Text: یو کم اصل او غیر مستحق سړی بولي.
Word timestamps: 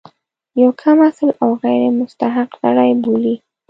یو 0.61 0.71
کم 0.81 0.97
اصل 1.09 1.29
او 1.41 1.49
غیر 1.63 1.83
مستحق 2.01 2.49
سړی 2.61 2.91
بولي. 3.03 3.35